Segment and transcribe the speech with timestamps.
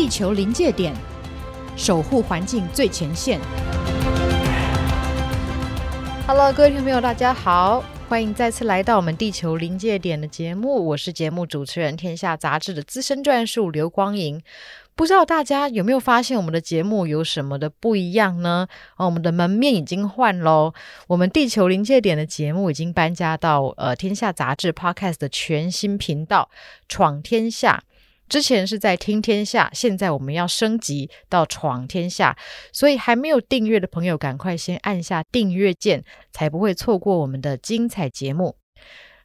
[0.00, 0.94] 地球临界点，
[1.76, 3.38] 守护环境最前线。
[6.26, 10.86] Hello，各位听众朋友，大家好，欢迎再次来到我们地球临界点的节目。
[10.86, 14.42] 我是节目主持人，天下杂志的资深撰述刘光莹。
[14.96, 18.66] 不知道大家有没有发现我们的节目有什么的不一样呢？
[18.96, 20.72] 哦，我们的门面已经换喽。
[21.08, 26.48] 我们地球临界点的节目已经搬家到呃天下杂志 Podcast 的全新频道
[26.88, 27.82] “闯天下”。
[28.30, 32.34] 之前是在听天下，现在我们要升级到闯天下。
[32.72, 38.56] 所以还没有订阅的朋友，赶快先按下订阅键，才不会错过我们的精彩节目。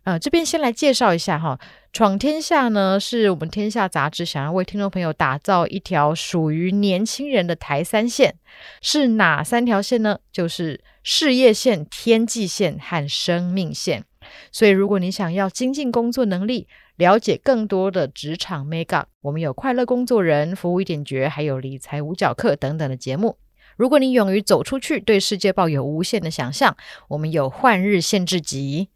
[0.06, 1.60] 呃，这边先来介绍一下哈，
[1.92, 8.36] 闯天下呢，是我们天下杂志想要为听众朋友打造一条属于年轻人的台三线，
[8.82, 10.20] 是哪三条线呢？
[10.32, 14.04] 就是事业线、天际线和生命线。
[14.52, 16.68] 所以，如果你想要精进工作能力，
[16.98, 23.38] 了解更多的职场 Make-up，我们有快乐工作人、服务一点绝，还有理财五角课等等的节目。
[23.76, 26.78] 如果你勇于走出去，对世界抱有无限的想象，
[27.10, 28.90] 我们有换日限制级。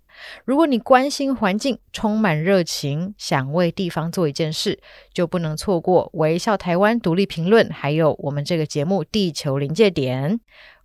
[0.45, 4.79] 如果你关心环境，充满热情，想为地方做一件事，
[5.13, 10.33] 就不能错过《微笑台湾独立评论》，还有我们这个节目《地球临界点》。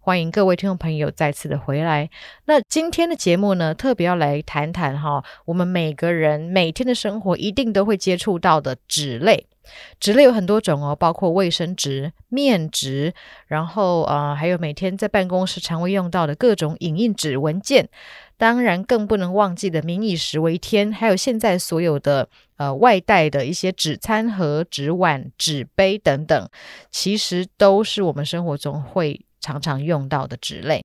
[0.05, 2.11] 欢迎各位听众朋友再次的回来。
[2.45, 9.47] 那今天的节目呢，特别要来谈谈哈，我们每个人每天的生活一定都会接触到的纸类。
[9.99, 13.15] 纸类有很多种哦，包括卫生纸、面纸，
[13.47, 17.89] 然后呃，还有每天在办公室常会用到的各种影印纸文件。
[18.37, 26.47] 当然，更不能忘记的“民以食为天”，还有现在所有的呃外带的一些纸餐盒、纸碗、纸杯等等，
[26.91, 30.83] 其实都是我们生活中会常常用到的职类。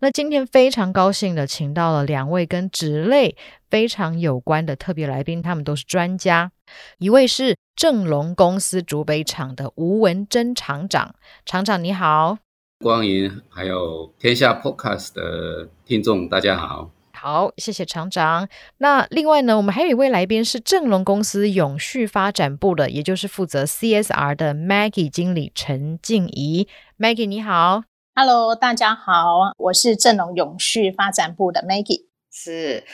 [0.00, 3.34] 那今天非常高兴的请到了两位跟职类
[3.70, 6.52] 非常有关的特别来宾，他们都是专家。
[6.98, 11.14] 一位是正隆公司竹北厂的吴文珍厂长，
[11.46, 12.36] 厂长你好。
[12.80, 16.90] 光莹，还有天下 Podcast 的听众，大家好。
[17.14, 18.48] 好，谢谢厂长。
[18.78, 26.68] 那另外呢，我们还有一位来宾是正隆公司永续发展部的，也就是负责 CSR 的 Maggie 经理陈静怡。
[26.98, 32.06] Maggie 你好，Hello，大家好，我是正隆永续发展部的 Maggie。
[32.30, 32.84] 是，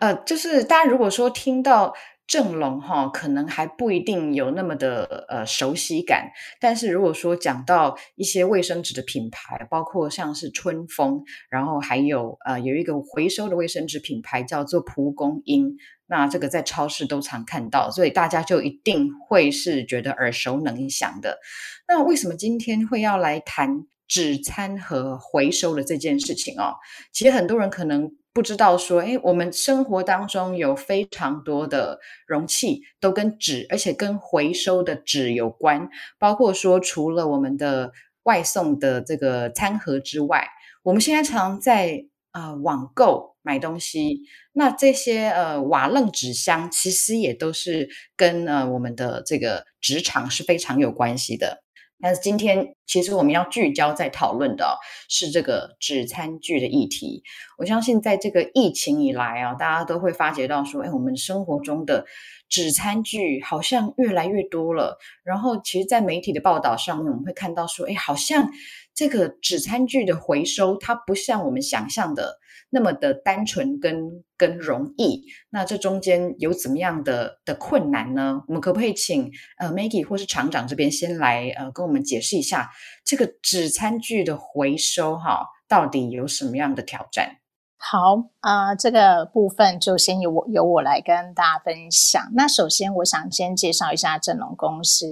[0.00, 1.94] 呃，就是大家如果说听到。
[2.28, 15.76] 正隆哈，可能还不一定有那么的呃熟悉感，但是如果说讲到一些卫生纸的品牌，包括像是春风，然后还有呃有一个回收的卫生纸品牌叫做蒲公英，
[16.08, 21.38] 那这个在超市都常看到，所以大家就一定会是觉得耳熟能详的。
[21.86, 26.74] 那为什么今天会要来谈纸餐盒回收的这件事情哦？
[27.12, 28.10] 其实很多人可能。
[28.36, 35.88] 不知道说，诶，我们生活当中有非常多的容器都跟纸，而且跟回收的纸有关。
[36.18, 37.92] 包括说，除了我们的
[38.24, 40.48] 外送的这个餐盒之外，
[40.82, 44.20] 我们现在常在呃网购买东西，
[44.52, 47.88] 那这些呃瓦楞纸箱其实也都是
[48.18, 51.62] 跟呃我们的这个职场是非常有关系的。
[52.00, 57.22] 但是今天，其实我们要聚焦在讨论的是这个纸餐具的议题。
[57.56, 62.04] 我相信，在这个疫情以来啊，大家都会发觉到说，哎，我们生活中的
[62.48, 64.98] 纸餐具好像越来越多了。
[65.24, 68.50] 然后，其实，在媒体的报道上面，我们会看到说，哎，好像
[68.96, 72.38] 这个纸餐具的回收，它不像我们想象的。
[72.68, 78.42] 那么的单纯跟跟容易，那这中间有怎么样的的困难呢？
[78.48, 82.68] 我们可不可以请呃 Maggie 或是厂长这边先来呃跟我们解释一下
[83.04, 87.36] 这个纸餐具的回收哈，到底有什么样的挑战？
[87.78, 92.20] 好啊，呃，这个部分就先由我由我来跟大家分享。
[92.34, 95.06] 那首先我想先介绍一下正隆公司，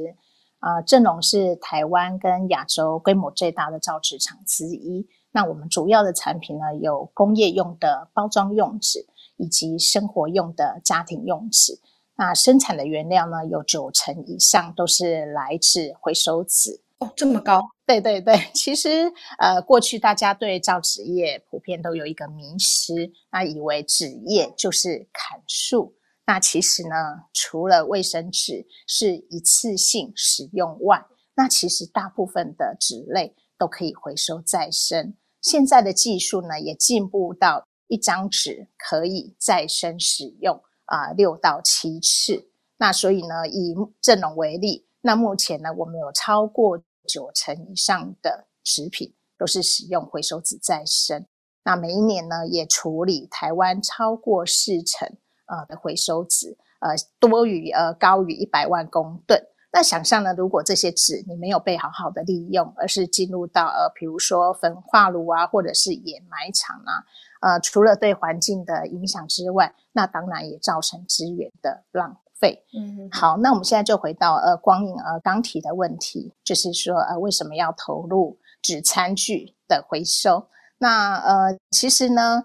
[0.65, 5.07] 呃，正隆是台湾跟亚洲规模最大的造纸厂之一。
[5.31, 9.05] 那我们主要的产品呢，有工业用的包装用纸，
[9.37, 11.79] 以及生活用的家庭用纸。
[12.17, 16.81] 那生产的原料呢，有九成以上都是来自回收纸。
[16.99, 17.61] 哦，这么高？
[17.85, 25.95] 对对对， 其实呃，过去大家对造纸业普遍都有一个迷失，那以为纸业就是砍树。
[26.27, 31.05] 那其实呢，除了卫生纸是一次性使用外，
[31.35, 35.15] 那其实大部分的纸类都可以回收再生。
[35.43, 42.49] 现在的技术呢，也进步到一张纸可以再生使用啊六到七次。
[42.79, 51.27] 那所以呢，以正隆为例，那目前呢，我们有超过九成以上的食品都是使用回收纸再生。
[51.65, 59.41] 那每一年呢，也处理台湾超过四成呃的回收纸，呃多于呃高于一百万公吨。
[59.73, 67.03] 那想象呢，如果这些纸你没有被好好的利用，而是进入到呃，比如说焚化炉啊，或者是掩埋场啊，
[67.41, 72.65] 呃，除了对环境的影响之外，那当然也造成资源的浪费。
[72.73, 80.47] 嗯，好，那我们现在就回到呃，光影呃刚提的问题，就是说呃，为什么要投入纸餐具的回收？
[80.79, 82.45] 那呃，其实呢。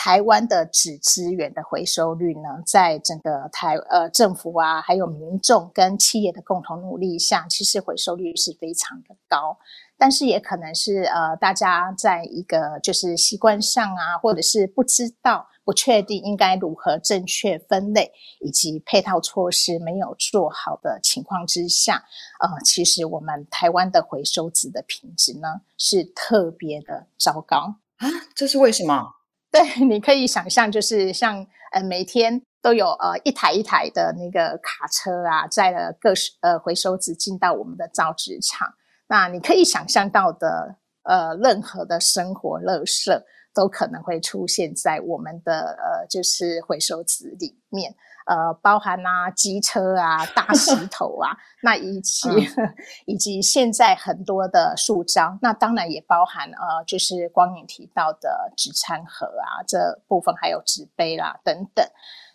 [0.00, 9.58] 台湾的纸资源的回收率呢，在整个台呃政府啊，还有民众跟企业的共同努力下，其实回收率是非常的高。
[9.98, 22.04] 但是也可能是呃大家在一个就是习惯上啊，或者是不知道、不确定应该如何正确分类，以及配套措施没有做好的情况之下，
[22.38, 28.06] 呃，其实我们台湾的回收纸的品质呢是特别的糟糕啊，
[28.36, 29.17] 这是为什么？
[29.50, 38.74] 对， 你可以想象，就是像呃，每天都有呃一台一台的那个卡车啊，载了各式呃回收纸进到我们的造纸厂。
[39.08, 43.22] 那你可以想象到的呃，任何的生活垃圾
[43.54, 47.94] 都可能会出现在我们的呃，就是回收纸里面。
[48.28, 52.74] 呃，包含啊，机车啊，大石头啊，那以及、嗯、
[53.06, 61.84] 以及现在很多的塑胶，那当然也包含呃，就是光影提到的纸餐盒啊，这部分还有纸杯啦等等。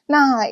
[0.07, 0.47] 那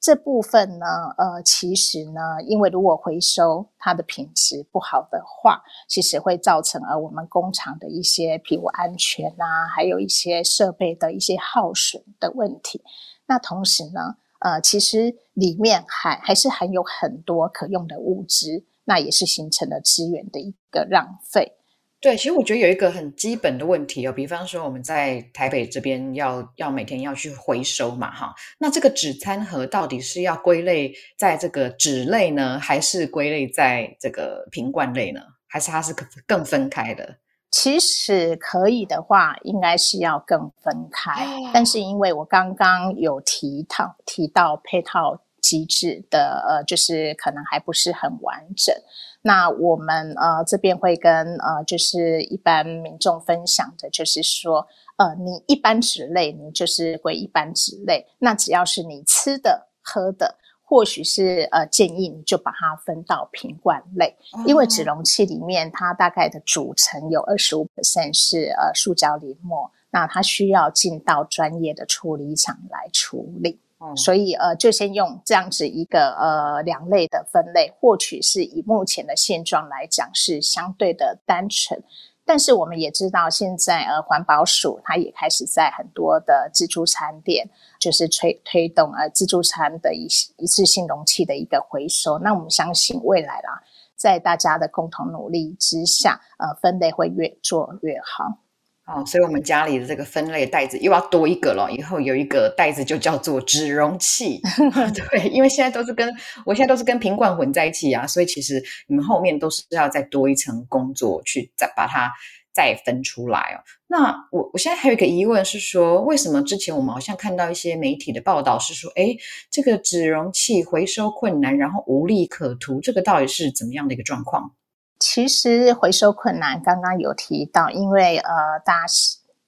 [0.00, 0.86] 这部分呢，
[1.18, 12.82] 呃，其实呢，因为如果回收它的品质不好的话，其实会造成呃我们工厂的一些譬如安全啊，还有一些设备的一些耗损的问题。
[13.26, 21.52] 那同时呢，呃，其实里面还还是含有很多可用的物质，那也是形成了资源的一个浪费。
[21.98, 35.20] 对，其实我觉得有一个很基本的问题哦，比方说我们在台北这边要要每天要去回收嘛，哈，那这个纸餐盒到底是要归类在这个纸类呢，还是归类在这个瓶罐类呢？
[35.48, 35.94] 还是它是
[36.26, 37.16] 更分开的？
[37.50, 41.26] 其实可以的话，应该是要更分开。
[41.54, 48.74] 但是因为我刚刚有提到提到配套机制的，呃，就是可能还不是很完整。
[49.22, 54.66] 那我们呃这边会跟呃就是一般民众分享的，就是说，
[54.96, 58.06] 呃，你一般纸类，你就是归一般纸类。
[58.18, 60.36] 那只要是你吃的、喝的。
[60.68, 64.16] 或许是呃建议你就把它分到瓶罐类，
[64.46, 81.80] 因为纸容器里面它大概的组成有二十五 percent 是呃塑胶淋膜，那它需要进到专业的处理厂来处理，嗯、所以呃就先用这样子一个呃两类的分类，或许是以目前的现状来讲是相对的单纯。
[82.26, 92.18] 但是我们也知道，现在呃，环保署它也开始在很多的自助餐店，就是推推动呃自助餐的一一次性容器的一个回收。
[92.18, 93.62] 那我们相信未来啦，
[93.94, 98.45] 在大家的共同努力之下，呃，分类会越做越好。
[98.86, 101.68] 哦，所以我们家里的这个分类袋子又要多一个了。
[101.70, 104.40] 以后有一个袋子就叫做纸容器，
[104.94, 106.08] 对，因为现在都是跟
[106.44, 112.12] 我现在都是跟瓶罐混在一起啊，所以其实你们后面都是要再多一层工作去再把它
[112.54, 113.58] 再分出来哦。
[113.88, 119.16] 那我我现在还有一个疑问是说，为什么之前我们好像看到一些媒体的报道是说，哎，
[119.50, 124.52] 这个纸容器回收困难，然后无利可图，这个到底是怎么样的一个状况？
[124.98, 128.92] 其实回收困难，刚刚有提到，因为呃，大家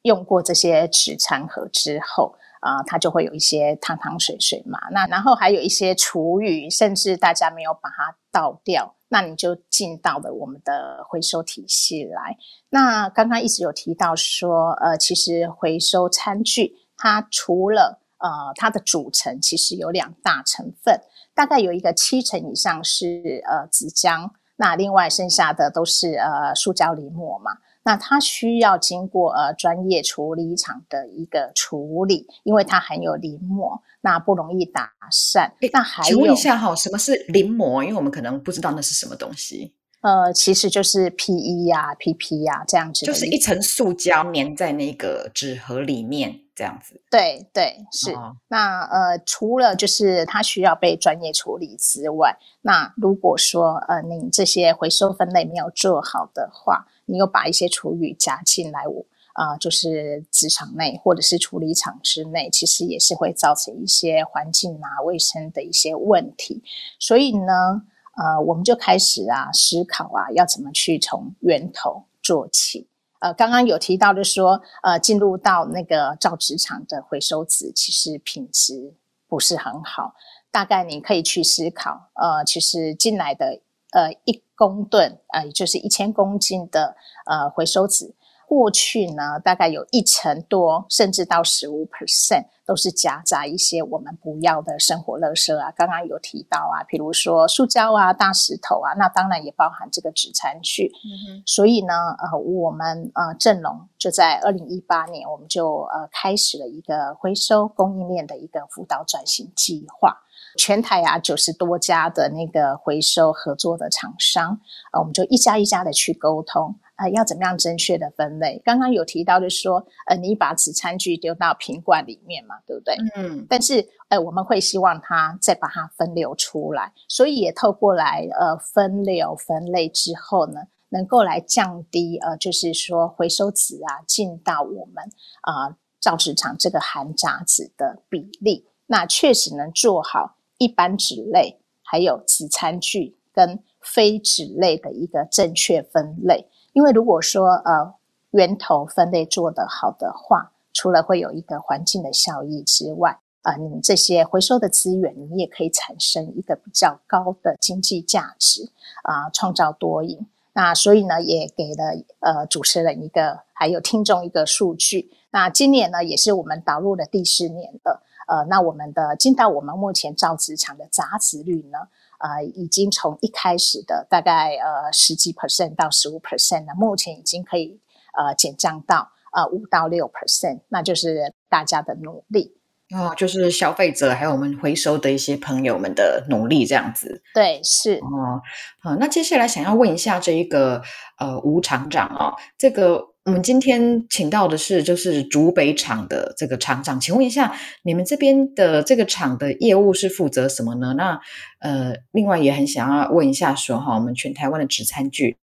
[0.03, 4.79] 用过这些纸餐盒之后，啊、呃，它就会有一些汤汤水水嘛。
[4.91, 12.37] 那然后还有一些厨余，甚至大家没有把它倒掉，那你就进到了我们的回收体系来。
[12.69, 21.01] 那刚刚一直有提到说，呃，其实回收餐具，它除了呃它的组成，其实有两大成分，
[21.35, 24.31] 大概有一个七成以上是呃纸浆。
[24.61, 27.53] 那另外剩下的都是呃塑胶离膜嘛，
[27.85, 35.55] 那它需要经过呃专业处理厂的一个处理，因为它含有磷膜，那不容易打散。
[35.73, 37.83] 那还有，请问一下哈，什么是磷膜？
[37.83, 39.73] 因为我们可能不知道那是什么东西。
[40.01, 47.01] 呃，其实就是 PE 呀、PP 呀这样子，就是一层塑胶粘在那个纸盒里面这样子。
[47.11, 48.13] 对对是。
[48.13, 66.63] 哦、那呃，除了就是它需要被专业处理之外，那如果说呃你这些回收分类没有做好的话，你又把一些厨余加进来，我、呃、啊就是纸厂内或者是处理厂之内，其实也是会造成一些环境啊卫生的一些问题。
[67.01, 67.83] 所以呢。
[68.21, 72.89] 呃，我们就开始啊思考啊，要怎么去从源头做起。
[73.21, 78.95] 呃，刚刚有提到的说，呃，进入到那个造纸厂的回收纸，其实品质
[79.29, 80.15] 不是很好。
[80.51, 83.61] 大概你可以去思考，呃，其实进来的
[83.93, 86.97] 呃一公吨呃，也就是一千公斤的
[87.27, 88.15] 呃回收纸。
[88.49, 95.71] 过去呢，大概有一成多，甚至到十五 percent 都是夹杂一些我们不要的生活垃圾啊。
[95.77, 100.91] 刚刚有提到啊，比如说塑胶啊、大石头啊，那当然也包含这个纸餐具。
[101.05, 101.43] 嗯。
[101.45, 110.17] 所以呢，呃，我们呃正隆就在二零一八年，我们就呃开始了一个回收供应链的一个辅导转型计划。
[110.57, 114.59] 全台啊九十多家的那个回收合作的厂商，
[114.95, 116.75] 呃，我们就一家一家的去沟通。
[116.99, 118.61] 呃，要怎么样正确的分类？
[118.65, 122.97] 刚刚有提到就是说，呃，你把纸餐具丢到瓶罐里面嘛，对不对？
[123.15, 123.47] 嗯。
[123.49, 135.05] 但是，呃，我们会希望它再把它分流出来，所以也透过来呃分流分类之后呢，能够来降低呃，就是说回收纸啊进到我们
[135.43, 146.49] 啊、呃、造纸厂这个含杂纸的比例，那确实能做好一般纸类还有纸餐具跟非纸类的一个正确分类。
[146.79, 147.93] 因为如果说呃
[148.31, 158.71] 源头分类做得好的话，除了会有一个环境的效益之外，啊、呃，你们这些回收的资源，你也可以产生一个比较高的经济价值
[159.03, 160.25] 啊、创造多赢。
[160.53, 161.85] 那所以呢，也给了
[162.21, 165.11] 呃主持人一个还有听众一个数据。
[165.33, 168.05] 那今年呢，也是我们导入的第四年了。
[168.29, 171.79] 呃，那我们的进到我们目前造纸厂的杂质率呢？
[172.19, 177.81] 呃，已经从一开始的大概呃十几 percent 到十五 percent，那目前已经可以
[178.19, 182.57] 呃减降到呃五到六 percent，那就是大家的努力
[182.91, 187.23] 哦，就是消费者还有我们回收的一些朋友们的努力这样子。
[187.35, 188.41] 对，是哦，
[188.81, 190.83] 好，那接下来想要问一下这一个
[191.19, 193.15] 呃吴厂长啊、哦，这个。
[193.29, 200.95] 我们今天请到的是就是竹北厂的这个厂长，请问一下，你们这边的这个厂的业务是负责什么呢？
[200.97, 201.21] 那
[201.59, 205.37] 呃，另外也很想要问一下说，说哈，我们全台湾的纸餐具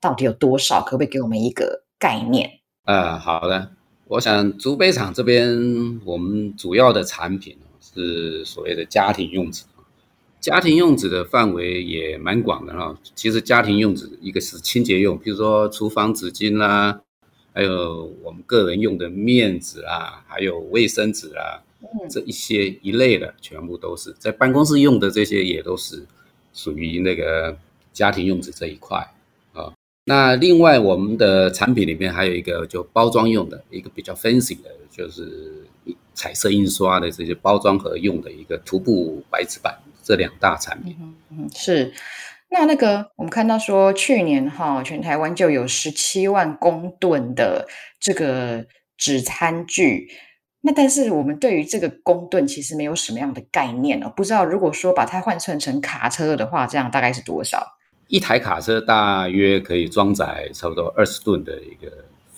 [0.00, 0.82] 到底有多少？
[0.82, 2.48] 可不可以给我们一个概念？
[2.84, 3.72] 呃，好的，
[4.06, 9.64] 我想竹北厂这边我们主要的产品是所谓的家庭用纸，
[10.38, 12.96] 家庭用纸的范围也蛮广的哈。
[13.16, 17.00] 其实家庭用纸一个是清洁用，比如说厨房纸巾啦、
[17.54, 21.62] 还有我们个人用的面纸啊，还有卫生纸啊，
[22.08, 26.04] 这一些一类的，全部都是在办公室用的这些，也都是
[26.54, 27.56] 属于那个
[27.92, 28.98] 家庭用纸这一块
[29.52, 29.72] 啊。
[30.04, 35.66] 那另外我们的产品里面还有一个就包装用的一个比较 fancy 的，就是
[36.14, 40.96] 彩色印刷的这些包装盒用的一个涂布白纸板，这两大产品。
[41.30, 41.92] 嗯，是。
[42.52, 47.66] 那那个，我们看到说，去年哈，全台湾就有十七万公吨的
[47.98, 48.66] 这个
[48.98, 50.10] 纸餐具。
[50.60, 57.66] 那但是我们对于这个公吨其实没有什么样的概念哦，不知道如果说把它换算成卡车的话，这样大概是多少？
[58.08, 61.90] 一台卡车大约可以装载差不多二十吨的一个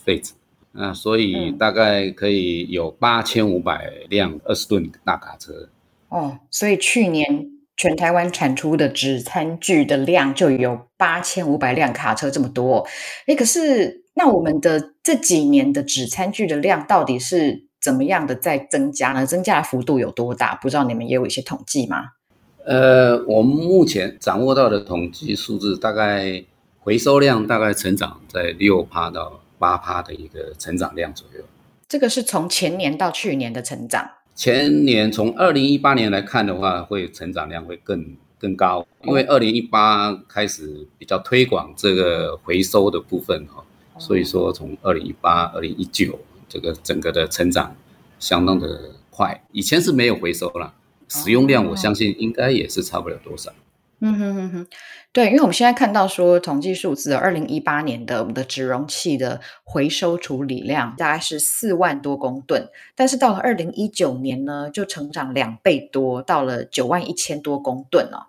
[0.05, 0.33] 废纸，
[0.71, 5.69] 那所以大概可以有八千五百辆二十吨大卡车。
[6.09, 7.51] 哦，所以去年。
[7.77, 12.87] 全台湾产出的纸餐具的量就有八千五百辆卡车这么多，
[13.27, 19.27] 诶，可是那我们的这几年的纸餐具的量到底是怎么样的在增加呢？
[19.27, 20.55] 增加的幅度有多大？
[20.55, 22.11] 不知道你们也有一些统计吗？
[22.65, 26.45] 呃，我们目前掌握到的统计数字，大概
[26.79, 31.45] 回收量大概成长在六趴到八趴的一个成长量左右。
[31.89, 34.09] 这个是从前年到去年的成长。
[34.35, 43.65] 前年从二零一八年来看的话，会成长量会更更高，因为二零一八开始比较推广这个回收的部分哈，
[43.99, 47.77] 所以说从二零一八、二零一九这个整个的成长
[48.19, 50.75] 相当的快，以前是没有回收啦，
[51.09, 53.53] 使用量我相信应该也是差不了多少。
[54.01, 54.67] 嗯哼哼哼，
[55.13, 68.27] 对，因为我们现在看到说统计数字，二零一八年的我们的纸容器的回收处理量大概是四万多公吨，但是到了二零一九年呢，就成长两倍多，到了九万一千多公吨哦。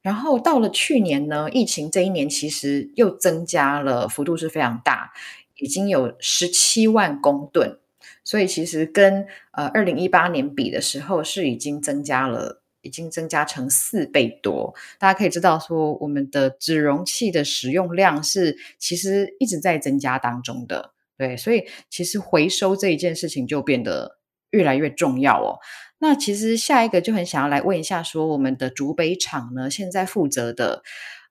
[0.00, 5.12] 然后到了去年呢，疫情这一年其实又增加了，幅度是非常大，
[5.58, 7.76] 已经有十七万公吨，
[8.24, 12.61] 所以其实跟呃二零一八年比的时候是已经增加了。
[12.82, 24.18] 已经增加成四倍多，大家可以知道说，我们的纸容器的使用量是其实一直在增加当中的，对，所以其实回收这一件事情就变得
[24.50, 25.58] 越来越重要哦。
[26.00, 30.82] 那其实下一个就很想要来问一下，说我们的竹北厂呢，现在负责的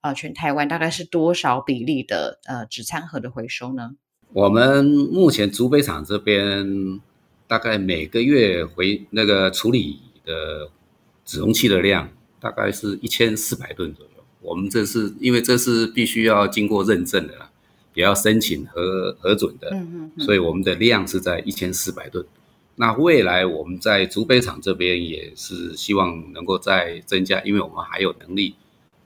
[0.01, 3.91] 呃全台湾大概是多少比例的呃纸餐盒的回收呢？
[4.31, 7.01] 我们目前竹北厂这边
[7.45, 10.71] 大概每个月回那个处理的。
[11.31, 12.09] 纸容器的量
[12.41, 14.11] 大概是一千四百吨左右。
[14.41, 17.49] 我们这是因为这是必须要经过认证的啦，
[17.93, 22.25] 也要申请核核准的，嗯嗯嗯，所以我们的量是在一千四百吨。
[22.75, 28.55] 那未来我们在竹北厂这边也是希望能够再增加，因为我们还有能力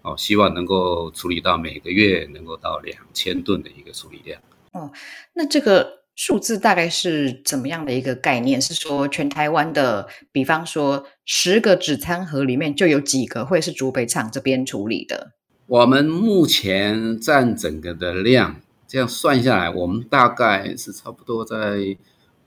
[0.01, 4.41] 哦，希望能够处理到每个月能够到两千吨的一个处理量。
[4.71, 4.91] 哦，
[5.35, 8.59] 那这个数字大概是怎么样的一个概念？
[8.59, 15.33] 是说全台湾的，比方说十个纸餐盒里面就有几个会是竹北厂这边处理的？
[15.67, 21.97] 我们目前占整个的量，这样算下来，我们大概是差不多在。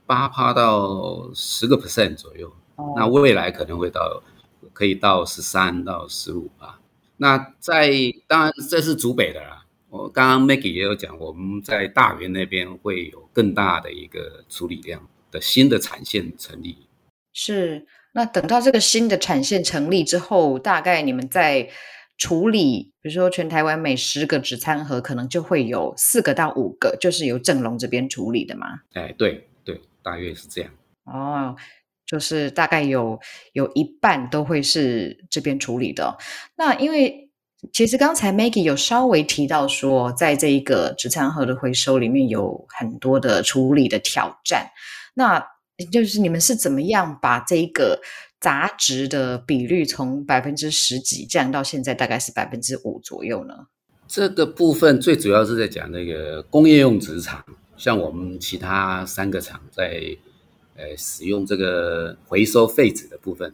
[0.09, 4.23] 八趴到十个 percent 左右，哦，那未来可能会到，
[4.73, 6.81] 可以到十三到十五吧。
[7.19, 7.93] 那在
[8.27, 9.58] 当然这是竹北的啦，
[9.91, 16.89] 我刚刚 Maggie 也有讲，我们在大园那边会有更大的一个处理量的新的产线成立。
[17.33, 21.69] 是，那等到这个新的产线成立之后，大概你们在
[22.17, 28.67] 处理，比如说全台湾每十个纸餐盒，可能就会有四个到五个，就是由正隆这边处理的吗？
[28.95, 29.45] 哎，对。
[30.01, 30.71] 大约是这样
[31.05, 31.55] 哦，
[32.07, 33.21] 就是大概有
[33.53, 36.17] 有一半都会是这边处理的。
[36.57, 37.28] 那因为
[37.73, 44.71] 其实刚才 Maggie 有稍微提到说，在这一个纸餐盒的回收里面有很多的处理的挑战。
[45.15, 45.45] 那
[45.91, 48.01] 就是你们是怎么样把这个
[48.41, 53.67] 杂质的比率从百分之十几降到现在大概是百分之五左右呢？
[54.07, 57.45] 这个部分最主要是在讲那个工业用纸厂。
[57.77, 60.01] 像我们其他三个厂在，
[60.77, 63.53] 呃，使用这个回收废纸的部分，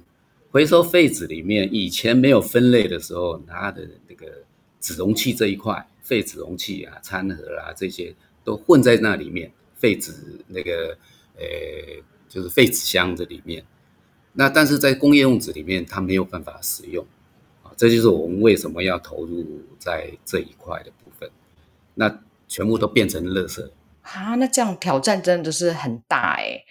[0.55, 4.25] 回收废纸里面以前没有分类的时候，它的那个
[4.79, 10.13] 纸容器这一块，废纸容器啊、餐盒啊这些都混在那里面，废纸
[10.47, 10.97] 那个，
[11.37, 11.45] 呃，
[12.29, 13.65] 就是废纸箱这里面。
[14.33, 17.05] 那但是在工业用纸里面，它没有办法使用，
[17.65, 21.29] 啊，这就是我们为什么要投入在这一块的部分。
[21.95, 23.69] 那全部都变成垃圾。
[24.03, 26.65] 啊，那这样挑战真的是很大诶。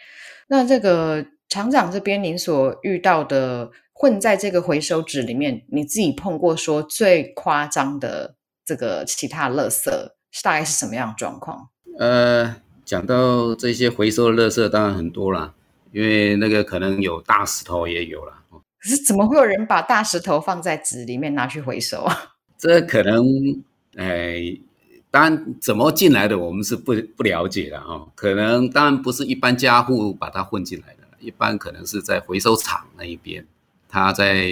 [0.48, 8.34] 那这个厂长这边，您所遇到的混在这个回收纸里面，你自己碰过说最夸张的
[8.66, 9.92] 这个其他垃圾，
[10.42, 11.70] 大概是什么样的状况？
[12.00, 15.54] 呃，讲到这些回收的垃圾，当然很多啦，
[15.92, 18.42] 因为那个可能有大石头也有啦。
[18.50, 22.34] 可是怎么会有人把大石头放在纸里面拿去回收啊？
[22.58, 23.24] 这可能，
[23.96, 24.58] 哎。
[25.12, 28.02] 当然，怎么进来的我们是不不了解的啊。
[28.16, 33.46] 可能当然不是一般家户把它混进来的，一般可能是在回收厂那一边，
[33.88, 34.46] 他在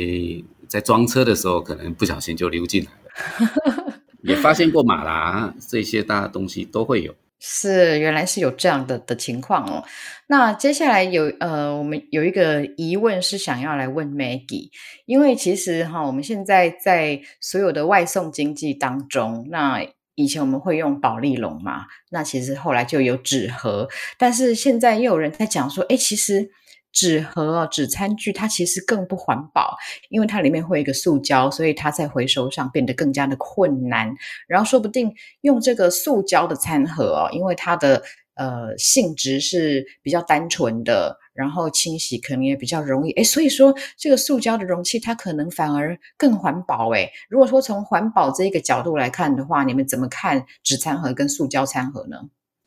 [0.67, 4.01] 在装车的时候，可能不小心就溜进来了。
[4.23, 7.13] 也发现过马达这些大的东西都会有。
[7.43, 9.83] 是，原来是有这样的的情况哦。
[10.27, 14.69] 那接下来有呃，我们有一个疑问是想要来问 Maggie，
[15.07, 26.51] 因为其实哈，我们现在在所有的外送经济当中，那以前我们会用保利龙嘛，那其实后来就有纸盒，但是现在又有人在讲说，哎，其实
[26.91, 29.75] 纸盒哦，纸餐具它其实更不环保，
[30.09, 34.13] 因为它里面会有一个塑胶，所以它在回收上变得更加的困难。
[34.47, 38.03] 然后说不定用这个塑胶的餐盒哦，因为它的
[38.35, 41.17] 呃性质是比较单纯的。
[41.33, 47.09] 然后清洗可能也比较容易，诶，所以说这个塑胶的容器它可能反而更环保，诶。
[47.29, 52.17] 如果说从环保这一个角度来看的话，你们怎么看纸餐盒跟塑胶餐盒呢？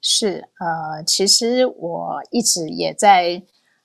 [0.01, 3.43] 是，呃，其实我一直也在、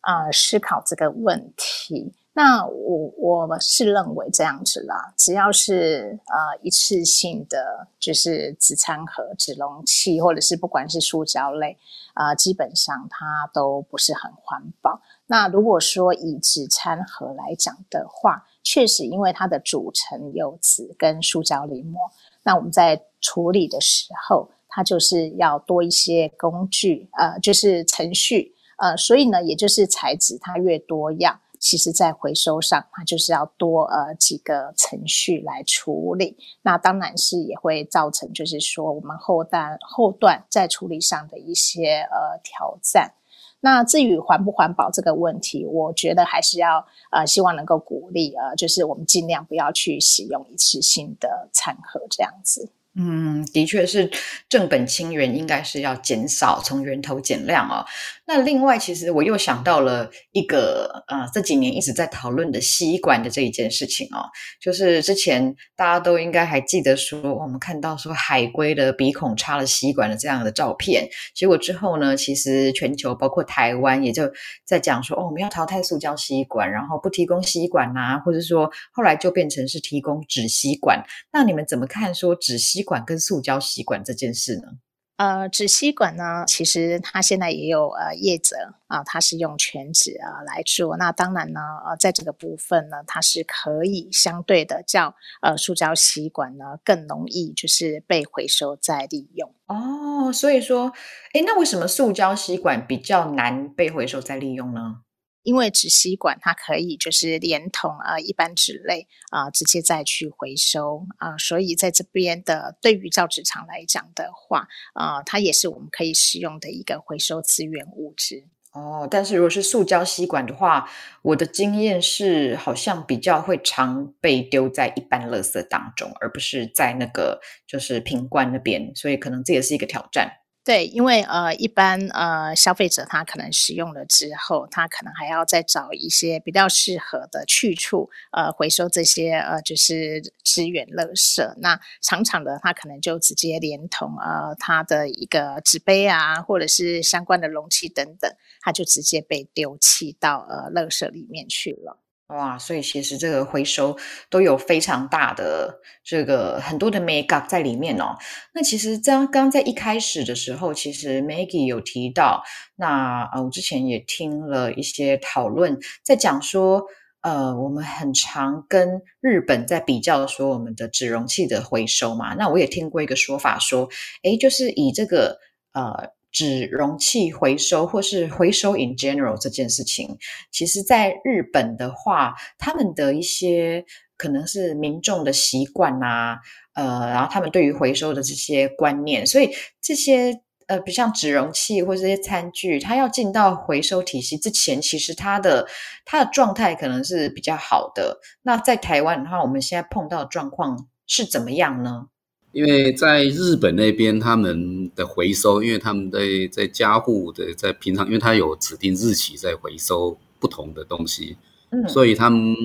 [0.09, 2.13] 呃、思考这个问题。
[2.33, 11.77] 那我我是认为这样子啦，只要是呃一次性的，就是纸餐盒、纸容器，或者是不管是塑胶类，
[12.13, 15.01] 啊、基本上它都不是很环保。
[15.27, 21.99] 那如果说以纸餐盒来讲的话，确实因为它的组成有纸跟塑胶淋膜，
[22.43, 31.39] 那我们在处理的时候，它就是要多一些工具，呃，就是程序，呃，所以呢，也就是材质它越多样。
[31.61, 43.13] 其实，在回收上，它就是要多呃几个程序来处理，那当然是也会造成，就是说我们后段后段在处理上的一些呃挑战。
[43.59, 52.71] 那至于环不环保这个问题，我觉得还是要呃希望能够鼓励呃，就是我们尽量不要去使用一次性的餐盒这样子。
[52.95, 54.09] 嗯，的确是
[54.49, 57.85] 正本清源，应该是要减少，从源头减量哦。
[58.25, 64.25] 那另外，其实我又想到了一个呃，这几年一直在讨论的吸管的这一件事情哦，
[64.59, 74.29] 就是之前大家都应该还记得说，我们看到说海龟的鼻孔插了吸管的这样的照片，结果之后呢，其实全球包括台湾也就
[74.65, 81.03] 在讲说，哦，我们要淘汰塑胶吸管，然后不提供吸管啊，或者说后来就变成是提供纸吸管。
[81.31, 84.79] 那你们怎么看说纸吸管跟塑胶吸管这件事呢？
[85.17, 88.55] 呃，纸吸管呢，其实它现在也有呃业者
[88.87, 90.95] 啊，它是用全纸啊来做。
[90.95, 99.53] 那当然呢，呃，在这个部分呢，它是可以相对的叫呃塑胶吸管呢更容易就是被回收再利用。
[99.67, 100.93] 哦，所以说，
[101.33, 105.01] 诶，那为什么塑胶吸管比较难被回收再利用呢？
[105.49, 118.45] 因为纸吸管它可以就是连同呃一般纸类啊、直接再去回收啊、所以在这边的对于造纸厂来讲的话啊、它也是我们可以使用的一个回收资源物质。
[118.73, 120.87] 哦，但是如果是塑胶吸管的话，
[121.23, 130.33] 我的经验是好像比较会常被丢在一般垃圾当中，而不是在那个就是瓶罐那边，所以可能这也是一个挑战。
[130.65, 141.53] 对，因为呃，一般呃，消费者他可能使用了之后，他可能还要再找一些比较适合的去处，呃，回收这些呃，就是资源垃圾。
[141.61, 148.29] 那常常的，他可能就直接连同呃，他的一个纸杯啊，或者是相关的容器等等，
[148.61, 151.97] 他就直接被丢弃到呃，垃圾里面去了。
[152.29, 153.97] 哇，所以其实这个回收
[154.29, 158.15] 都有非常大的这个很多的眉角在里面哦。
[158.53, 162.43] 那其实刚刚在一开始的时候，其实 Maggie 有提到，
[162.75, 166.83] 那呃我之前也听了一些讨论，在讲说，
[167.21, 172.35] 呃，我们很常跟日本在比较说我们的纸容器的回收嘛。
[172.35, 173.89] 那我也听过一个说法说，
[174.21, 175.39] 诶，就是以这个
[175.73, 176.11] 呃。
[176.31, 180.17] 纸容器回收或是回收 in general 这件事情，
[180.51, 183.83] 其实在日本的话，他们的一些
[184.15, 186.39] 可能是民众的习惯啊，
[186.73, 189.49] 呃，然后他们对于回收的这些观念，所以
[189.81, 195.67] 这些呃，比如像纸容器或这些餐具，它要进到回收体系之前，其实它的
[196.05, 198.19] 它的状态可能是比较好的。
[198.43, 202.09] 那在台湾的话，我们现在碰到的状况是怎么样呢？
[202.51, 206.19] 因为在日本那边，他们的回收，因为他们在
[206.51, 211.37] 在家户的在平常，因为他有指定日期在回收不同的东西，
[211.69, 212.55] 嗯，所以他们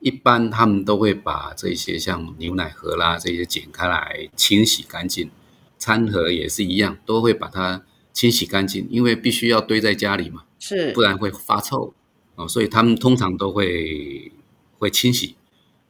[0.00, 5.30] 一般他们都会把这些像牛奶盒啦这些剪开来清洗干净，
[5.78, 11.94] 餐盒也是一样，都会把它清洗干净，因为必须要堆在家里嘛，是，不然会发臭
[12.34, 14.30] 哦，所以他们通常都会
[14.78, 15.36] 会清洗。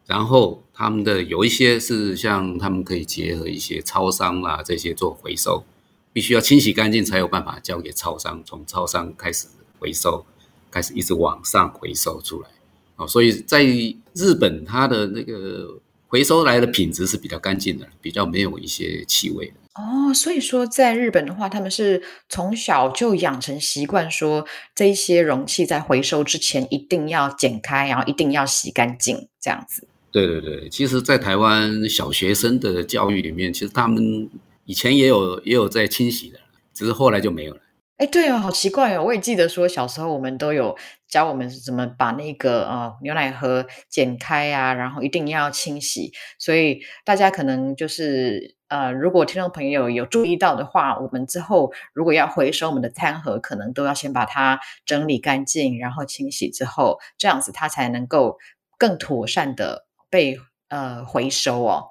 [0.06, 5.64] 然后他们的有一些是像他们可以结合一些超商啊这些做回收，
[6.12, 9.46] 必须要清洗干净才有办法交给超商，从超商开始
[9.78, 10.26] 回收，
[10.70, 12.48] 开始一直往上回收出来。
[12.96, 19.54] 哦，所以在日本，它的那个回收来的品质是比较干净的，比较没有一些气味的。
[19.74, 29.88] 哦，所以说在日本的话，他们是从小就养成习惯，说这些容器在回收之前一定要剪开，然后一定要洗干净，这样子。
[30.12, 34.28] 对对对，其实，在台湾小学生的教育里面，其实他们
[34.66, 36.38] 以前也有也有在清洗的，
[36.74, 37.60] 只是后来就没有了。
[37.96, 39.04] 哎，对哦，好奇怪哦！
[39.04, 40.76] 我也记得说，小时候我们都有
[41.08, 46.12] 教我们怎么把那个呃牛奶盒剪开啊，然后一定要清洗。
[46.38, 58.38] 所以大家可能就是呃，如果听众朋友有注意到的话，我们之后如果要回收我们的餐盒，可能都要先把它整理干净，然后清洗之后，这样子它才能够
[58.76, 59.86] 更妥善的。
[60.12, 61.86] 被呃回收哦，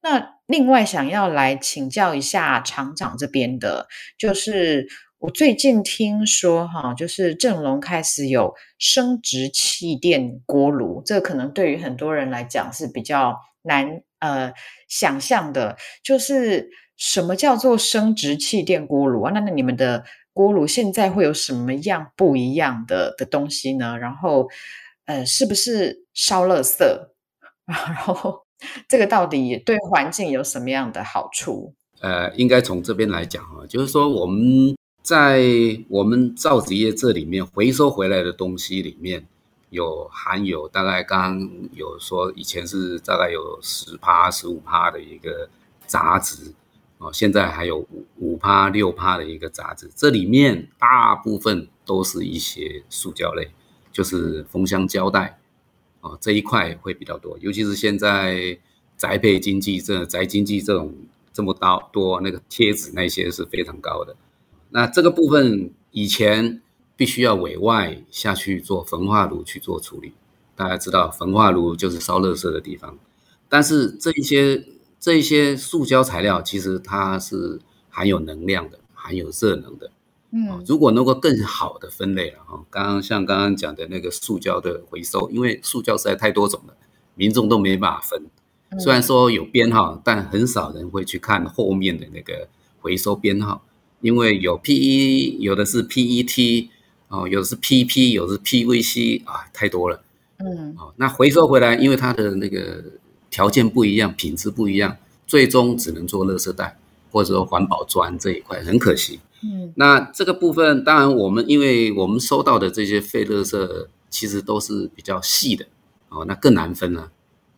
[0.00, 4.86] 那另外想要来请教一下厂长这边的，就是
[5.18, 14.52] 我最近听说哈，就是正隆开始有生殖气垫锅炉，这可能对于很多人来讲是比较难呃
[14.88, 19.32] 想象的，就是什么叫做生殖气垫锅炉啊？
[19.34, 23.98] 那那你们的锅炉现在会有什么样不一样的的东西呢？
[23.98, 24.48] 然后
[25.06, 26.84] 呃，是不是烧垃圾？
[27.68, 28.42] 然后，
[28.88, 31.74] 这个到底对环境有什么样的好处？
[32.00, 35.42] 呃，应该从这边来讲啊，就是说我们在
[35.88, 39.26] 我们造纸业这里面回收回来的东西里面
[39.70, 45.48] 有含有大概刚刚有说以前是大概有十趴、十五趴的一个
[45.86, 46.52] 杂质
[46.98, 53.50] 哦，现在还有五五趴、六趴的一个杂质，这里面大部分都是一些塑胶类，
[53.90, 55.38] 就是封箱胶带。
[56.04, 58.58] 哦，这一块会比较多，尤其是现在
[58.94, 60.94] 宅配经济这宅经济这种
[61.32, 64.14] 这么大多，那个贴纸那些是非常高的。
[64.68, 66.60] 那这个部分以前
[66.94, 70.12] 必须要委外下去做焚化炉去做处理。
[70.54, 72.98] 大家知道，焚化炉就是烧垃圾的地方。
[73.48, 74.62] 但是这一些
[75.00, 79.90] 这一些塑胶材料，其实它是含有能量的，含有热能的。
[80.36, 86.74] 嗯，如果能够更好的分类了哈，刚刚像刚刚讲的那个塑胶的回收，因为塑胶实在太多种了，
[87.14, 88.26] 民众都没办法分。
[88.80, 92.48] 虽然说有编号，但很少人会去看后面的那个
[92.80, 93.62] 回收编号，
[94.00, 96.68] 因为有 PE，有的是 PET，
[97.06, 100.02] 哦，有的是 PP，有的是 PVC 啊，太多了。
[100.38, 102.82] 嗯，哦，那回收回来，因为它的那个
[103.30, 104.96] 条件不一样，品质不一样，
[105.28, 106.76] 最终只能做垃圾袋，
[107.12, 109.20] 或者说环保砖这一块，很可惜。
[109.44, 115.66] 嗯，那这个部分，当然我们因为我们收到的这些废垃圾，其实都是比较细的，
[116.08, 117.12] 哦，那更难分了。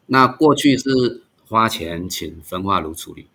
[0.07, 3.27] 那过去是花钱请焚化炉处理，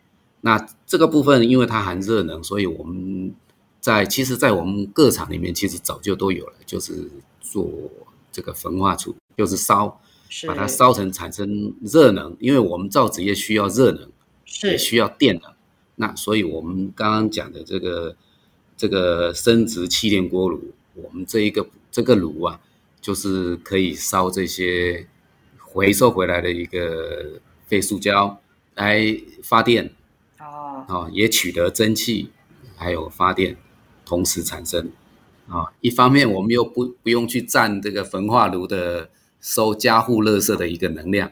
[0.42, 3.34] 那这个部分因为它含热能，所以我们
[3.80, 7.10] 在其实，在我们各厂里面其实早就都有了，就是
[7.40, 7.70] 做
[8.32, 10.02] 这个焚化处，就是烧，
[10.46, 14.10] 把它烧成产生热能，因为我们造纸业需要热能，
[14.64, 15.54] 也需要电能，
[15.96, 18.16] 那所以我们刚刚讲的这个
[18.82, 22.60] 这个生质气垫锅炉，我们这一个这个炉啊，
[23.00, 25.06] 就是可以烧这些。
[25.74, 28.42] 回收回来的一个废塑胶
[28.76, 29.00] 来
[29.42, 29.90] 发电
[30.38, 32.30] 哦，哦，也取得蒸汽，
[32.76, 33.56] 还有发电
[34.04, 34.92] 同时产生
[35.48, 35.70] 啊、哦。
[35.80, 41.32] 一方面我们又不不用去占这个焚化炉的收加户垃圾的一个能量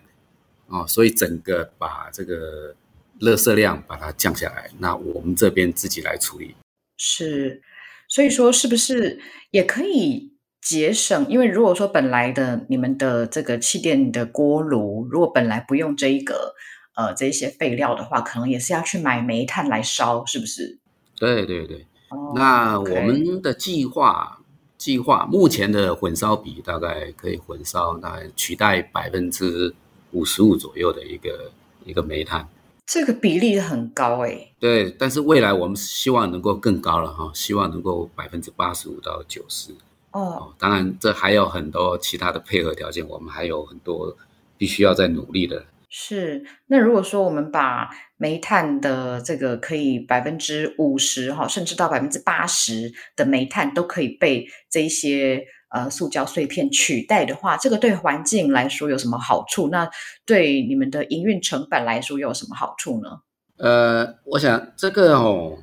[0.67, 2.73] 哦，所以整个把这个
[3.19, 6.55] 垃圾量把它降下来，那我们这边自己来处理。
[6.99, 7.63] 是，
[8.07, 10.35] 所以说是不是也可以？
[10.61, 16.53] 节省，因为如果说本来的你们的这个气垫的锅炉，如果本来不用这一个
[16.95, 20.77] 呃这一些废料的话，可能也是要去买煤炭来烧，是不是？
[21.15, 21.87] 对对对。
[22.09, 24.41] Oh, 那我们的计划
[24.77, 29.73] 计划目前的混烧比大概可以混烧，那取代百分之
[30.11, 31.51] 五十五左右的一个
[31.85, 32.47] 一个煤炭。
[32.91, 34.51] 这个比例很高哎。
[34.59, 39.71] 对，但是未来我们希望能够更高了哈，希望能够百分之八十五到九十。
[40.11, 44.17] 哦，当然，这还有很多其他的配合条件，我们还有很多
[44.57, 45.63] 必须要再努力的。
[45.91, 59.69] 是，那如果说我们把煤炭的这个可以百分之五十哈，甚至到百分之八十的煤炭都可以被这一些呃塑胶碎片取代的话，这个对环境来说有什么好处？
[59.69, 59.89] 那
[60.25, 63.21] 对你们的营运成本来说又有什么好处呢？
[63.57, 65.57] 呃，我想这个哦。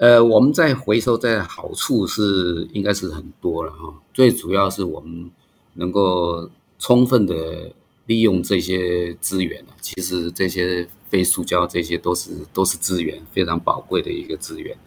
[0.00, 5.28] 呃，我们在回收在好处是应该是很多了哈，最主要是我们
[5.74, 7.68] 能够充分的
[8.06, 14.78] 利用这些资源，其实这些废塑胶这些都是都是资源，非常宝贵的一个资源。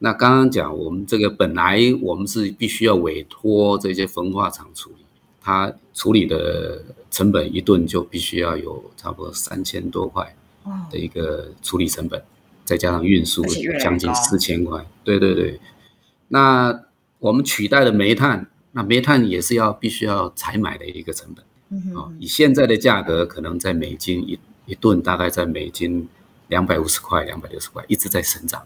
[0.00, 4.96] 那刚刚讲我们这个本来我们是必须要委托这些焚化厂处理，
[5.40, 10.34] 它处理的成本一吨就必须要有差不多三千多块
[10.90, 12.22] 的一个处理成本。
[12.64, 13.44] 再加上运输，
[13.80, 14.86] 将近四千块。
[15.02, 15.60] 对对对，
[16.28, 16.84] 那
[17.18, 21.44] 我们取代了煤炭，那煤炭也是要必须要采买的一个成本。
[21.70, 26.08] 嗯哼，以现在的价格，可能在美金一一吨大概在美金
[26.46, 28.62] 两百五十块、两百六十块，一直在成长，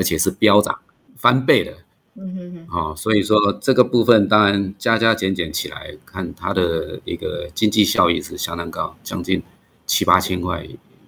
[0.00, 0.80] 而且是飙涨
[1.18, 1.70] 翻倍的。
[2.16, 9.42] 嗯哼哼，哦所以说这个部分当然加加减减起来，看它的一个经济效益是相当高，将近
[9.86, 10.66] 七八千块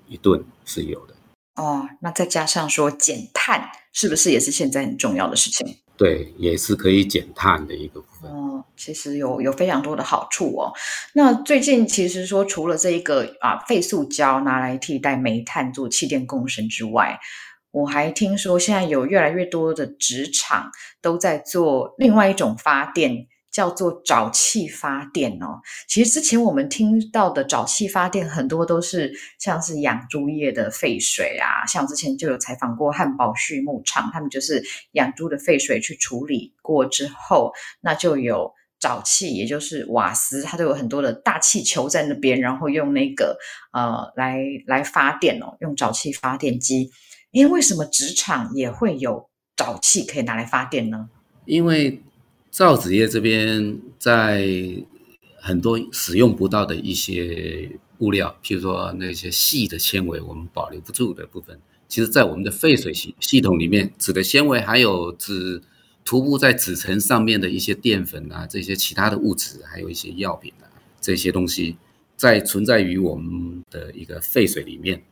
[0.09, 1.15] 一吨是有的。
[1.57, 5.79] 哦，那再加上说减碳，是不是也是现在很重要的事情？
[5.97, 8.31] 对，也是可以减碳的一个部分。
[8.31, 10.73] 哦，其实有有非常多的好处哦。
[11.15, 17.19] 那最近其实说，除了这一个啊废塑胶拿来替代煤炭做气电共生之外，
[17.73, 23.27] 我还听说现在有越来越多的纸厂都在做另外一种发电。
[23.53, 43.37] 叫做沼气发电哦，其实之前我们听到的沼气发电很多都是像是养猪业的废水啊，像之前就有采访过汉堡畜牧场，他们就是养猪的废水去处理过之后，那就有沼气，也就是瓦斯，它都有很多的大气球在那边，然后用那个
[43.75, 46.91] 呃来来发电哦，用沼气发电机。
[47.33, 51.09] 因为什么纸厂也会有沼气可以拿来发电呢？
[51.47, 52.01] 因为
[52.51, 54.47] 造纸业这边在
[55.41, 65.63] 很多使用不到的一些物料，譬如说那些细的纤维，我们保留不住的部分，其实，在我们的废水系系统里面，纸的纤维还有纸
[66.05, 70.69] 涂布在纸层上面的一些淀粉啊，这些其他的物质，还有一些药品啊，
[71.01, 71.77] 这些东西，
[72.17, 75.03] 在存在于我们的一个废水里面。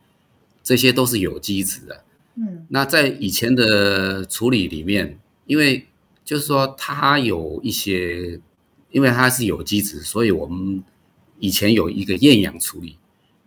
[0.63, 2.03] 这些都是有机质的。
[2.35, 5.87] 嗯，那在以前的处理里面，因为
[6.23, 8.39] 就是说它有一些，
[8.91, 10.83] 因为它是有机质，所以我们
[11.39, 12.97] 以前有一个厌氧处理。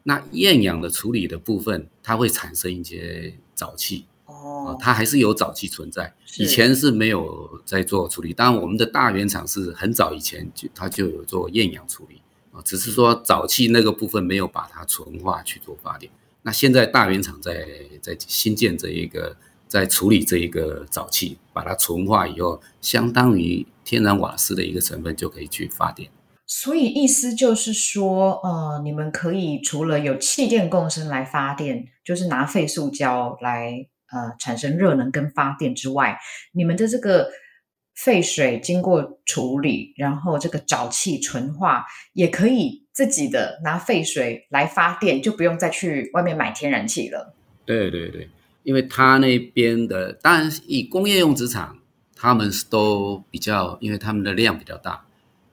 [0.07, 4.05] 那厌氧的处理的部分，它会产生一些沼气。
[4.27, 6.15] 哦，它还是有沼气存在。
[6.39, 12.21] 以前是没有在做处理，当然我们的大原厂是很早以前就它就有做厌氧处理
[12.53, 16.13] 啊，只是说沼气那个部分没有把它纯化去做发电。
[16.45, 17.67] 那现在大原厂在
[18.03, 19.35] 在新建这一个，
[19.67, 26.11] 在处理这一个沼气，把它纯化以后，相当于天然瓦斯的一个成分就可以去发电。
[26.47, 36.19] 所以意思就是说，呃，你们可以除了有气电共生来发电，就是拿废塑胶来呃产生热能跟发电之外，
[36.53, 37.31] 你们的这个
[37.95, 47.35] 废水经过处理，然后这个沼气纯化，也可以自己的拿废水来发电，就不用再去外面买天然气了。
[47.67, 48.31] 对对对，
[48.63, 51.77] 因为他那边的，当然以工业用纸厂，
[52.17, 55.05] 他们都比较，因为他们的量比较大。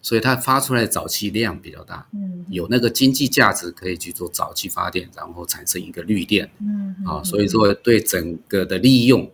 [0.03, 9.29] 所以它发出来的沼气量比较大，嗯，有那个经济价值可以去做早期发电，然后产生一个绿电，嗯，啊，所以说对整个的利用，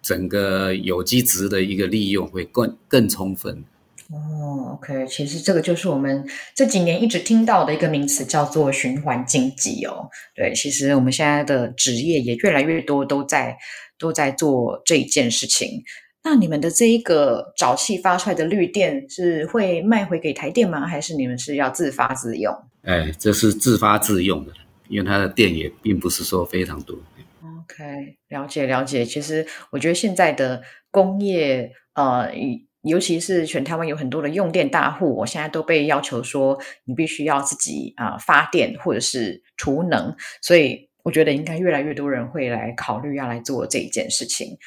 [0.00, 3.64] 整个有机值的一个利用会更更充分。
[4.10, 10.08] 哦，OK，其实这个就是我们这几年一直听到的一个名词，叫做循环经济哦。
[10.34, 13.56] 对，其实我们现在的职业也越来越多都在
[13.98, 15.82] 都在做这一件事情。
[16.24, 20.86] 那你们的这一个沼气发出来的绿电是会卖回给台电吗？
[20.86, 22.54] 还是你们是要自发自用？
[22.82, 24.52] 哎，这是自发自用的，
[24.88, 26.96] 因为它的电也并不是说非常多。
[27.62, 29.04] OK，了解了解。
[29.04, 32.30] 其实我觉得现在的工业，呃，
[32.82, 44.58] 尤其是全台湾有很多的用电大户，我现在都被要求说，你必须要自己啊、呃、发电或者是储能，所以我觉得应该越来越多人会来考虑要来做这一件事情。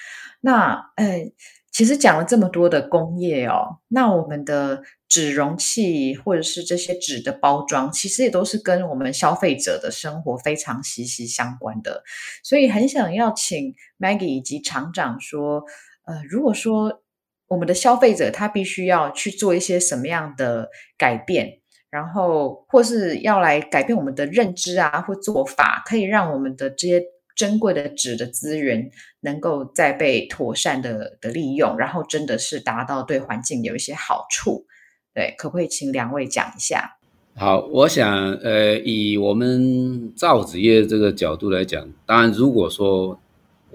[0.41, 1.31] 那呃，
[1.71, 12.03] 其实讲了这么多的工业哦，那我们的纸容器或者是这些纸的包装，其实也都是跟我们消费者的生活非常息息相关的。
[12.43, 15.63] 所以很想要请 Maggie 以及厂长说，
[16.05, 17.01] 呃，如果说
[17.47, 27.03] 我们的消费者他必须要去做一些什么样的改变，然后或是要来改变我们的认知啊或做法，可以让我们的这些。
[27.35, 34.65] 珍贵的纸的资源能够再被妥善的的利用，然后真的是达到对环境有一些好处。
[35.13, 36.95] 对，可不可以请两位讲一下？
[37.35, 43.19] 好，我想，呃，以我们造纸业这个角度来讲，当然，如果说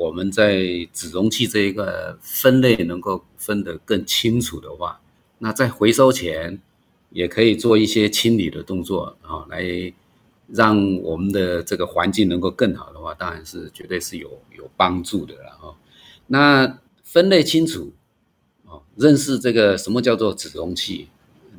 [0.00, 5.00] 我们在纸容器这一个分类能够分得更清楚的话，
[5.38, 6.58] 那在回收前
[7.10, 9.92] 也可以做一些清理的动作啊，来。
[10.52, 15.76] 让我们的这个环境能够更好的话，当然是绝对是有有帮助的了哈。
[16.26, 17.92] 那分类清楚，
[18.66, 21.06] 哦，认识这个什么叫做纸容器，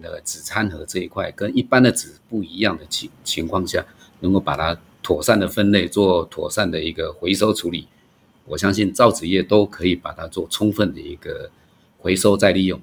[0.01, 3.85] 那个纸餐盒这一块跟一般的纸不一样的情情况下，
[4.19, 7.87] 能够把它妥善的分类，做妥善的一个回收处理，
[8.51, 11.49] 我相信造纸业都可以把它做充分的一个
[11.97, 12.79] 回收再利用。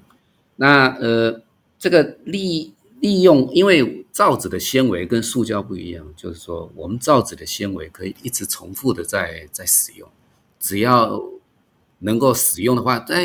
[0.57, 1.41] 那呃，
[1.77, 3.95] 这个利利用，因为。
[4.11, 10.09] 造纸的纤维跟塑胶不一样，就是说我们造纸的纤维可以一直重复的在在使用，
[10.59, 11.23] 只要
[11.99, 13.23] 能够使用的话，在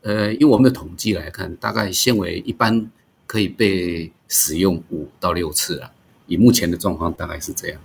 [0.00, 2.90] 呃，以我们的统计来看，大概纤维一般
[3.26, 5.92] 可以被使用五到六次啊。
[6.28, 7.78] 以目前的状况，大概是这样。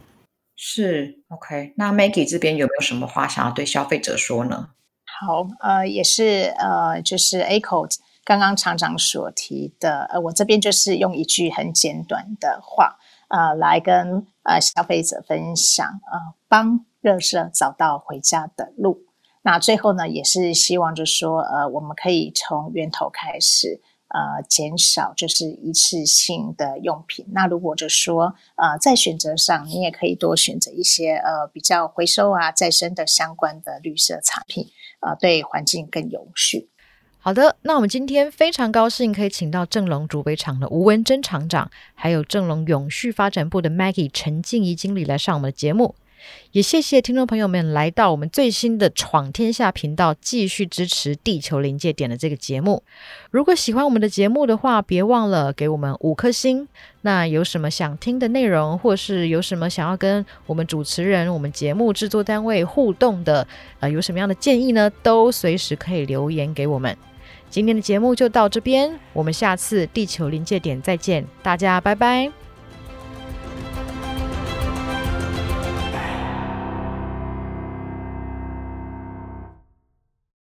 [0.63, 4.69] 是 OK，那 Maggie 这边有没有什么话想要对消费者说呢？
[5.03, 7.89] 好，呃，也是呃，就是 Echo。
[8.23, 19.01] 刚刚厂长所提的，呃，我这边就是用一句很简短的话，呃，来跟呃消费者分享，呃，帮垃圾找到回家的路。
[19.41, 23.81] 那最后呢，也是希望就是说，呃，我们可以从源头开始，
[24.13, 27.25] 呃，减少就是一次性的用品。
[27.31, 34.67] 那如果就说，呃，在选择上，你也可以多选择一些呃比较回收啊、再生的相关的绿色产品，
[34.99, 36.69] 呃，对环境更有序。
[37.23, 45.93] 好的，那我们今天非常高兴可以请到正隆竹北厂的吴文珍厂长，还有正隆永续发展部的 Maggie 陈静怡经理来上我们的节目，
[46.51, 52.83] 也谢谢听众朋友们来到我们最新的闯天下频道，继续支持地球临界点的这个节目。
[53.29, 56.67] 如果喜欢我们的节目的话，别忘了给我们五颗星。
[57.03, 63.47] 那有什么想听的内容，或是有什么想要跟我们主持人、我们节目制作单位互动的，
[63.79, 64.91] 呃，有什么样的建议呢？
[65.01, 66.95] 都随时可以留言给我们。
[67.49, 72.50] 今天的节目就到这边，我们下次地球临界点再见，大家拜拜。